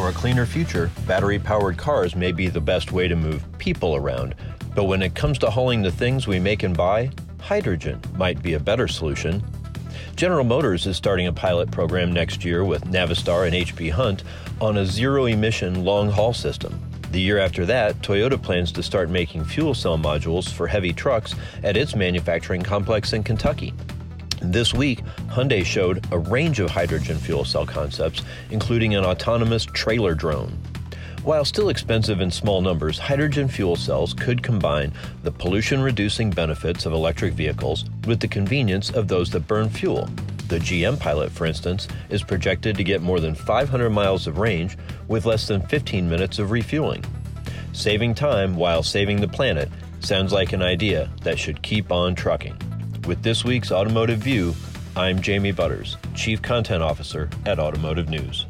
For 0.00 0.08
a 0.08 0.12
cleaner 0.12 0.46
future, 0.46 0.90
battery 1.06 1.38
powered 1.38 1.76
cars 1.76 2.16
may 2.16 2.32
be 2.32 2.48
the 2.48 2.58
best 2.58 2.90
way 2.90 3.06
to 3.06 3.14
move 3.14 3.44
people 3.58 3.96
around. 3.96 4.34
But 4.74 4.84
when 4.84 5.02
it 5.02 5.14
comes 5.14 5.38
to 5.40 5.50
hauling 5.50 5.82
the 5.82 5.90
things 5.90 6.26
we 6.26 6.40
make 6.40 6.62
and 6.62 6.74
buy, 6.74 7.10
hydrogen 7.38 8.00
might 8.16 8.42
be 8.42 8.54
a 8.54 8.58
better 8.58 8.88
solution. 8.88 9.42
General 10.16 10.44
Motors 10.44 10.86
is 10.86 10.96
starting 10.96 11.26
a 11.26 11.32
pilot 11.34 11.70
program 11.70 12.14
next 12.14 12.46
year 12.46 12.64
with 12.64 12.84
Navistar 12.84 13.46
and 13.46 13.54
J.B. 13.54 13.90
Hunt 13.90 14.24
on 14.58 14.78
a 14.78 14.86
zero 14.86 15.26
emission 15.26 15.84
long 15.84 16.10
haul 16.10 16.32
system. 16.32 16.80
The 17.10 17.20
year 17.20 17.38
after 17.38 17.66
that, 17.66 18.00
Toyota 18.00 18.42
plans 18.42 18.72
to 18.72 18.82
start 18.82 19.10
making 19.10 19.44
fuel 19.44 19.74
cell 19.74 19.98
modules 19.98 20.50
for 20.50 20.66
heavy 20.66 20.94
trucks 20.94 21.34
at 21.62 21.76
its 21.76 21.94
manufacturing 21.94 22.62
complex 22.62 23.12
in 23.12 23.22
Kentucky. 23.22 23.74
This 24.40 24.72
week, 24.72 25.04
Hyundai 25.28 25.64
showed 25.64 26.06
a 26.10 26.18
range 26.18 26.60
of 26.60 26.70
hydrogen 26.70 27.18
fuel 27.18 27.44
cell 27.44 27.66
concepts, 27.66 28.22
including 28.50 28.94
an 28.94 29.04
autonomous 29.04 29.66
trailer 29.66 30.14
drone. 30.14 30.58
While 31.22 31.44
still 31.44 31.68
expensive 31.68 32.22
in 32.22 32.30
small 32.30 32.62
numbers, 32.62 32.98
hydrogen 32.98 33.48
fuel 33.48 33.76
cells 33.76 34.14
could 34.14 34.42
combine 34.42 34.94
the 35.22 35.30
pollution 35.30 35.82
reducing 35.82 36.30
benefits 36.30 36.86
of 36.86 36.94
electric 36.94 37.34
vehicles 37.34 37.84
with 38.06 38.20
the 38.20 38.28
convenience 38.28 38.88
of 38.88 39.08
those 39.08 39.28
that 39.30 39.46
burn 39.46 39.68
fuel. 39.68 40.08
The 40.48 40.58
GM 40.58 40.98
Pilot, 40.98 41.30
for 41.30 41.44
instance, 41.44 41.86
is 42.08 42.22
projected 42.22 42.76
to 42.76 42.84
get 42.84 43.02
more 43.02 43.20
than 43.20 43.34
500 43.34 43.90
miles 43.90 44.26
of 44.26 44.38
range 44.38 44.78
with 45.06 45.26
less 45.26 45.46
than 45.46 45.66
15 45.66 46.08
minutes 46.08 46.38
of 46.38 46.50
refueling. 46.50 47.04
Saving 47.72 48.14
time 48.14 48.56
while 48.56 48.82
saving 48.82 49.20
the 49.20 49.28
planet 49.28 49.68
sounds 50.00 50.32
like 50.32 50.54
an 50.54 50.62
idea 50.62 51.10
that 51.22 51.38
should 51.38 51.62
keep 51.62 51.92
on 51.92 52.14
trucking. 52.14 52.56
With 53.06 53.22
this 53.22 53.44
week's 53.44 53.72
Automotive 53.72 54.18
View, 54.18 54.54
I'm 54.94 55.22
Jamie 55.22 55.52
Butters, 55.52 55.96
Chief 56.14 56.40
Content 56.42 56.82
Officer 56.82 57.30
at 57.46 57.58
Automotive 57.58 58.08
News. 58.08 58.46